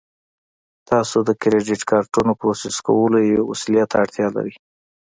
تاسو 0.89 1.17
د 1.27 1.29
کریډیټ 1.41 1.81
کارتونو 1.91 2.31
پروسس 2.39 2.75
کولو 2.87 3.17
یوې 3.21 3.43
وسیلې 3.51 3.83
ته 3.89 3.95
اړتیا 4.03 4.27
لرئ 4.35 4.53